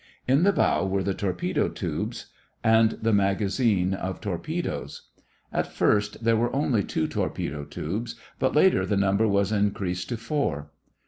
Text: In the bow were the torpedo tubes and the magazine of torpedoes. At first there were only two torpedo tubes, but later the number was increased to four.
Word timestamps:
In 0.27 0.41
the 0.41 0.51
bow 0.51 0.83
were 0.83 1.03
the 1.03 1.13
torpedo 1.13 1.69
tubes 1.69 2.25
and 2.63 2.93
the 3.03 3.13
magazine 3.13 3.93
of 3.93 4.19
torpedoes. 4.19 5.09
At 5.53 5.71
first 5.71 6.23
there 6.23 6.35
were 6.35 6.51
only 6.55 6.83
two 6.83 7.07
torpedo 7.07 7.65
tubes, 7.65 8.15
but 8.39 8.55
later 8.55 8.83
the 8.83 8.97
number 8.97 9.27
was 9.27 9.51
increased 9.51 10.09
to 10.09 10.17
four. 10.17 10.71